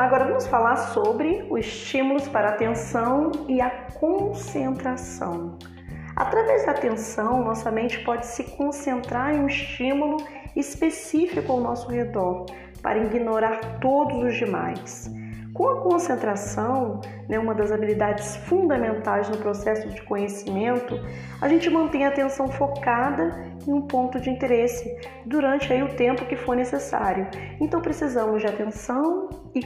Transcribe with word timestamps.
agora 0.00 0.24
vamos 0.24 0.46
falar 0.46 0.76
sobre 0.76 1.46
os 1.50 1.60
estímulos 1.60 2.26
para 2.28 2.48
a 2.48 2.50
atenção 2.52 3.32
e 3.48 3.60
a 3.60 3.70
concentração. 3.94 5.58
Através 6.16 6.66
da 6.66 6.72
atenção, 6.72 7.42
nossa 7.44 7.70
mente 7.70 8.02
pode 8.04 8.26
se 8.26 8.44
concentrar 8.56 9.34
em 9.34 9.40
um 9.40 9.46
estímulo 9.46 10.18
específico 10.56 11.52
ao 11.52 11.60
nosso 11.60 11.90
redor, 11.90 12.46
para 12.82 12.98
ignorar 12.98 13.78
todos 13.80 14.22
os 14.22 14.34
demais. 14.34 15.10
Com 15.54 15.68
a 15.68 15.82
concentração, 15.82 17.02
né, 17.28 17.38
uma 17.38 17.54
das 17.54 17.70
habilidades 17.70 18.36
fundamentais 18.36 19.28
no 19.28 19.36
processo 19.36 19.86
de 19.88 20.00
conhecimento, 20.02 20.98
a 21.40 21.48
gente 21.48 21.68
mantém 21.68 22.06
a 22.06 22.08
atenção 22.08 22.48
focada 22.48 23.52
em 23.66 23.72
um 23.72 23.82
ponto 23.82 24.18
de 24.18 24.30
interesse 24.30 24.90
durante 25.26 25.70
aí 25.70 25.82
o 25.82 25.94
tempo 25.94 26.24
que 26.24 26.36
for 26.36 26.56
necessário. 26.56 27.28
Então 27.60 27.82
precisamos 27.82 28.40
de 28.40 28.46
atenção 28.46 29.21
e 29.54 29.60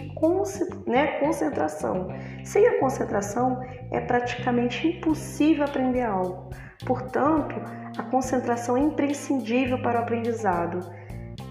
né, 0.87 1.19
concentração. 1.21 2.09
Sem 2.45 2.67
a 2.67 2.81
concentração 2.81 3.61
é 3.91 4.01
praticamente 4.01 4.89
impossível 4.89 5.65
aprender 5.65 6.03
algo. 6.03 6.51
Portanto, 6.85 7.55
a 7.97 8.03
concentração 8.03 8.77
é 8.77 8.81
imprescindível 8.81 9.81
para 9.81 10.01
o 10.01 10.03
aprendizado. 10.03 10.81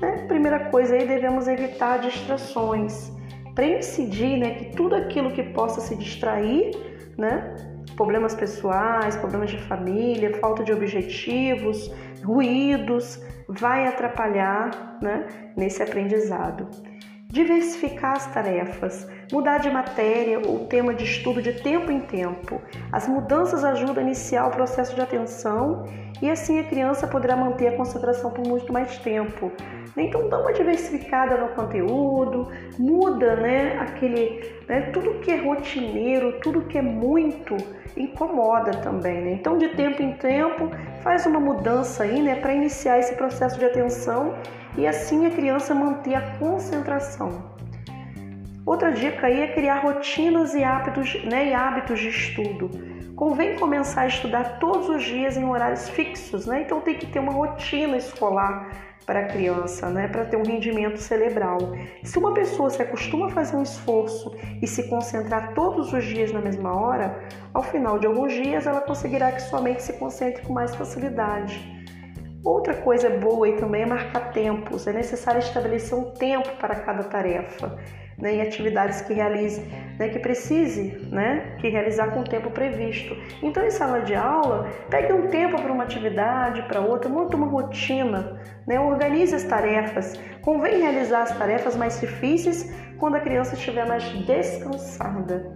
Né? 0.01 0.25
Primeira 0.27 0.69
coisa 0.69 0.95
aí, 0.95 1.07
devemos 1.07 1.47
evitar 1.47 1.99
distrações 1.99 3.11
para 3.53 3.65
incidir 3.65 4.37
né, 4.37 4.55
que 4.55 4.75
tudo 4.75 4.95
aquilo 4.95 5.31
que 5.31 5.41
possa 5.41 5.79
se 5.79 5.95
distrair, 5.95 6.71
né, 7.17 7.55
problemas 7.95 8.35
pessoais, 8.35 9.15
problemas 9.15 9.49
de 9.49 9.57
família, 9.57 10.37
falta 10.39 10.61
de 10.61 10.73
objetivos, 10.73 11.89
ruídos, 12.21 13.23
vai 13.47 13.87
atrapalhar 13.87 14.97
né, 15.01 15.25
nesse 15.55 15.81
aprendizado. 15.81 16.67
Diversificar 17.35 18.13
as 18.13 18.27
tarefas, 18.27 19.05
mudar 19.29 19.57
de 19.57 19.69
matéria 19.69 20.39
ou 20.47 20.67
tema 20.67 20.93
de 20.93 21.03
estudo 21.03 21.41
de 21.41 21.51
tempo 21.51 21.91
em 21.91 21.99
tempo. 21.99 22.61
As 22.93 23.09
mudanças 23.09 23.61
ajudam 23.61 23.97
a 23.97 24.07
iniciar 24.07 24.47
o 24.47 24.51
processo 24.51 24.95
de 24.95 25.01
atenção 25.01 25.83
e 26.21 26.29
assim 26.29 26.59
a 26.59 26.63
criança 26.63 27.05
poderá 27.05 27.35
manter 27.35 27.67
a 27.67 27.75
concentração 27.75 28.31
por 28.31 28.47
muito 28.47 28.71
mais 28.71 28.97
tempo. 28.99 29.51
Então 29.97 30.27
dá 30.29 30.39
uma 30.39 30.53
diversificada 30.53 31.37
no 31.37 31.49
conteúdo, 31.49 32.51
muda, 32.77 33.35
né, 33.35 33.77
aquele, 33.79 34.43
né, 34.67 34.81
tudo 34.93 35.19
que 35.19 35.31
é 35.31 35.37
rotineiro, 35.37 36.39
tudo 36.41 36.61
que 36.63 36.77
é 36.77 36.81
muito 36.81 37.55
incomoda 37.95 38.71
também, 38.71 39.21
né? 39.21 39.31
Então 39.33 39.57
de 39.57 39.69
tempo 39.69 40.01
em 40.01 40.13
tempo 40.13 40.69
faz 41.01 41.25
uma 41.25 41.39
mudança 41.39 42.03
aí, 42.03 42.21
né, 42.21 42.35
para 42.35 42.53
iniciar 42.53 42.99
esse 42.99 43.15
processo 43.15 43.57
de 43.57 43.65
atenção 43.65 44.35
e 44.77 44.85
assim 44.85 45.25
a 45.25 45.29
criança 45.29 45.73
manter 45.73 46.15
a 46.15 46.21
concentração. 46.37 47.55
Outra 48.65 48.91
dica 48.91 49.27
aí 49.27 49.41
é 49.41 49.47
criar 49.53 49.81
rotinas 49.81 50.55
e 50.55 50.63
hábitos, 50.63 51.23
né, 51.25 51.49
e 51.49 51.53
hábitos 51.53 51.99
de 51.99 52.09
estudo. 52.09 52.94
Convém 53.15 53.55
começar 53.57 54.01
a 54.01 54.07
estudar 54.07 54.59
todos 54.59 54.89
os 54.89 55.01
dias 55.01 55.37
em 55.37 55.45
horários 55.45 55.87
fixos, 55.87 56.45
né? 56.45 56.63
Então 56.63 56.81
tem 56.81 56.97
que 56.97 57.05
ter 57.05 57.19
uma 57.19 57.31
rotina 57.31 57.95
escolar 57.95 58.69
para 59.05 59.21
a 59.21 59.25
criança, 59.25 59.89
né, 59.89 60.07
para 60.07 60.25
ter 60.25 60.35
um 60.35 60.43
rendimento 60.43 60.97
cerebral. 60.97 61.59
Se 62.03 62.17
uma 62.17 62.33
pessoa 62.33 62.69
se 62.69 62.81
acostuma 62.81 63.27
a 63.27 63.29
fazer 63.29 63.55
um 63.55 63.61
esforço 63.61 64.35
e 64.61 64.67
se 64.67 64.89
concentrar 64.89 65.53
todos 65.53 65.93
os 65.93 66.03
dias 66.03 66.33
na 66.33 66.41
mesma 66.41 66.75
hora, 66.75 67.23
ao 67.53 67.61
final 67.61 67.99
de 67.99 68.07
alguns 68.07 68.33
dias 68.33 68.65
ela 68.65 68.81
conseguirá 68.81 69.31
que 69.31 69.43
sua 69.43 69.61
mente 69.61 69.83
se 69.83 69.93
concentre 69.93 70.41
com 70.41 70.51
mais 70.51 70.73
facilidade. 70.75 71.85
Outra 72.43 72.73
coisa 72.73 73.09
boa 73.09 73.45
aí 73.45 73.53
também 73.53 73.83
é 73.83 73.85
marcar 73.85 74.31
tempos. 74.31 74.87
É 74.87 74.93
necessário 74.93 75.39
estabelecer 75.39 75.97
um 75.97 76.11
tempo 76.11 76.49
para 76.57 76.75
cada 76.75 77.03
tarefa 77.03 77.77
né, 78.17 78.41
atividades 78.41 79.01
que 79.01 79.13
realize, 79.13 79.61
né, 79.99 80.09
que 80.09 80.19
precise, 80.19 81.07
né, 81.11 81.55
que 81.59 81.69
realizar 81.69 82.11
com 82.11 82.21
o 82.21 82.23
tempo 82.23 82.49
previsto. 82.49 83.15
Então, 83.41 83.65
em 83.65 83.69
sala 83.69 84.01
de 84.01 84.15
aula, 84.15 84.69
pegue 84.89 85.11
um 85.11 85.27
tempo 85.27 85.61
para 85.61 85.71
uma 85.71 85.83
atividade, 85.83 86.61
para 86.63 86.79
outra, 86.79 87.09
monte 87.09 87.35
uma 87.35 87.47
rotina, 87.47 88.39
né, 88.65 88.79
organize 88.79 89.35
as 89.35 89.43
tarefas. 89.43 90.19
Convém 90.41 90.81
realizar 90.81 91.23
as 91.23 91.37
tarefas 91.37 91.75
mais 91.75 91.99
difíceis 91.99 92.73
quando 92.97 93.15
a 93.15 93.19
criança 93.19 93.55
estiver 93.55 93.85
mais 93.85 94.03
descansada. 94.25 95.53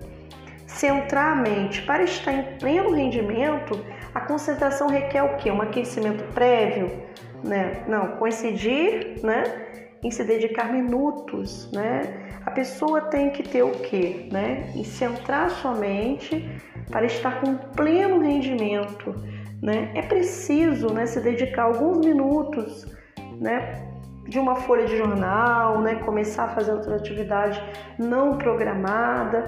Centrar 0.68 1.34
a 1.34 1.36
mente 1.36 1.82
para 1.82 2.04
estar 2.04 2.32
em 2.32 2.58
pleno 2.58 2.94
rendimento, 2.94 3.84
a 4.14 4.22
concentração 4.22 4.88
requer 4.88 5.24
o 5.24 5.38
quê? 5.38 5.50
Um 5.50 5.62
aquecimento 5.62 6.24
prévio, 6.34 6.92
né? 7.44 7.84
Não, 7.88 8.18
coincidir, 8.18 9.20
né? 9.24 9.44
Em 10.04 10.12
se 10.12 10.24
dedicar 10.24 10.72
minutos, 10.72 11.70
né? 11.72 12.30
a 12.46 12.52
pessoa 12.52 13.02
tem 13.02 13.30
que 13.30 13.44
ter 13.44 13.64
o 13.64 13.72
quê? 13.72 14.28
Né? 14.32 14.72
E 14.76 14.84
centrar 14.84 15.50
sua 15.50 15.76
mente 15.76 16.50
para 16.90 17.06
estar 17.06 17.42
com 17.42 17.56
pleno 17.56 18.20
rendimento. 18.20 19.14
Né? 19.62 19.92
É 19.94 20.02
preciso 20.02 20.92
né, 20.94 21.06
se 21.06 21.20
dedicar 21.20 21.64
alguns 21.64 22.06
minutos 22.06 22.88
né, 23.40 23.88
de 24.28 24.40
uma 24.40 24.56
folha 24.56 24.86
de 24.86 24.98
jornal, 24.98 25.82
né, 25.82 25.96
começar 25.96 26.46
a 26.46 26.48
fazer 26.50 26.72
outra 26.72 26.96
atividade 26.96 27.62
não 27.98 28.38
programada, 28.38 29.46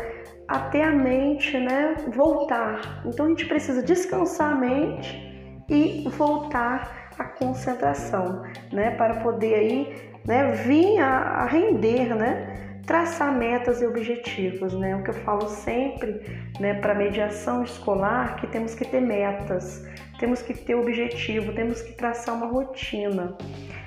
até 0.47 0.83
a 0.83 0.91
mente 0.91 1.57
né, 1.57 1.95
voltar. 2.13 3.01
Então 3.05 3.25
a 3.25 3.29
gente 3.29 3.45
precisa 3.45 3.81
descansar 3.81 4.51
a 4.51 4.55
mente 4.55 5.63
e 5.69 6.07
voltar 6.09 7.09
à 7.17 7.23
concentração, 7.23 8.43
né, 8.71 8.91
para 8.91 9.21
poder 9.21 9.53
aí 9.53 10.10
né, 10.25 10.51
vir 10.51 10.99
a, 10.99 11.43
a 11.43 11.45
render, 11.45 12.15
né, 12.15 12.61
traçar 12.85 13.31
metas 13.33 13.81
e 13.81 13.85
objetivos, 13.85 14.73
né? 14.73 14.95
O 14.95 15.03
que 15.03 15.11
eu 15.11 15.13
falo 15.13 15.47
sempre, 15.47 16.21
né, 16.59 16.73
para 16.75 16.93
mediação 16.93 17.63
escolar, 17.63 18.35
que 18.35 18.47
temos 18.47 18.73
que 18.73 18.85
ter 18.85 19.01
metas, 19.01 19.87
temos 20.19 20.41
que 20.41 20.53
ter 20.53 20.75
objetivo, 20.75 21.53
temos 21.53 21.81
que 21.81 21.93
traçar 21.93 22.35
uma 22.35 22.47
rotina. 22.47 23.37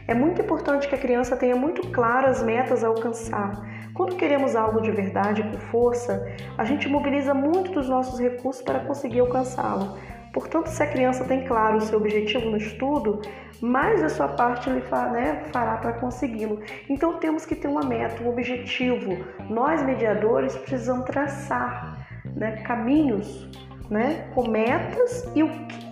É 0.06 0.14
muito 0.14 0.40
importante 0.40 0.88
que 0.88 0.94
a 0.94 0.98
criança 0.98 1.36
tenha 1.36 1.56
muito 1.56 1.88
claras 1.88 2.42
metas 2.42 2.84
a 2.84 2.88
alcançar. 2.88 3.74
Quando 3.94 4.16
queremos 4.16 4.56
algo 4.56 4.80
de 4.80 4.90
verdade 4.90 5.42
com 5.42 5.58
força, 5.58 6.26
a 6.58 6.64
gente 6.64 6.88
mobiliza 6.88 7.32
muito 7.32 7.70
dos 7.72 7.88
nossos 7.88 8.18
recursos 8.18 8.62
para 8.62 8.80
conseguir 8.80 9.20
alcançá-lo. 9.20 9.96
Portanto, 10.34 10.66
se 10.66 10.82
a 10.82 10.86
criança 10.86 11.24
tem 11.24 11.44
claro 11.46 11.76
o 11.76 11.80
seu 11.80 11.96
objetivo 11.96 12.50
no 12.50 12.56
estudo, 12.56 13.22
mais 13.60 14.02
a 14.02 14.08
sua 14.08 14.26
parte 14.26 14.68
ele 14.68 14.80
né, 15.12 15.44
fará 15.52 15.76
para 15.76 15.92
consegui-lo. 15.92 16.60
Então, 16.90 17.18
temos 17.18 17.46
que 17.46 17.54
ter 17.54 17.68
uma 17.68 17.84
meta, 17.84 18.20
um 18.20 18.28
objetivo. 18.28 19.24
Nós, 19.48 19.80
mediadores, 19.84 20.56
precisamos 20.56 21.04
traçar 21.06 22.04
né, 22.34 22.56
caminhos 22.66 23.48
né, 23.88 24.28
com 24.34 24.48
metas 24.48 25.30
e 25.36 25.44
o 25.44 25.48
que 25.48 25.84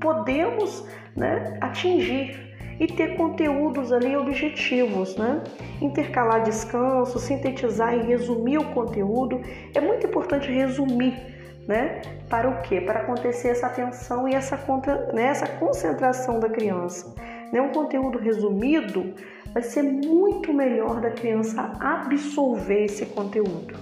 podemos 0.00 0.88
né, 1.16 1.58
atingir 1.60 2.48
e 2.78 2.86
ter 2.86 3.16
conteúdos 3.16 3.92
ali 3.92 4.16
objetivos, 4.16 5.16
né? 5.16 5.42
Intercalar 5.82 6.44
descanso, 6.44 7.18
sintetizar 7.18 7.92
e 7.92 8.06
resumir 8.06 8.58
o 8.58 8.66
conteúdo. 8.66 9.40
É 9.74 9.80
muito 9.80 10.06
importante 10.06 10.48
resumir 10.48 11.37
né? 11.68 12.00
Para 12.30 12.48
o 12.48 12.62
quê? 12.62 12.80
Para 12.80 13.00
acontecer 13.00 13.48
essa 13.48 13.66
atenção 13.66 14.26
e 14.26 14.34
essa, 14.34 14.56
contra, 14.56 15.12
né? 15.12 15.24
essa 15.24 15.46
concentração 15.46 16.40
da 16.40 16.48
criança. 16.48 17.14
Né? 17.52 17.60
Um 17.60 17.68
conteúdo 17.68 18.18
resumido 18.18 19.14
vai 19.52 19.62
ser 19.62 19.82
muito 19.82 20.52
melhor 20.52 21.00
da 21.00 21.10
criança 21.10 21.72
absorver 21.78 22.86
esse 22.86 23.04
conteúdo. 23.06 23.76